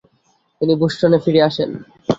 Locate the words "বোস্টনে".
0.81-1.17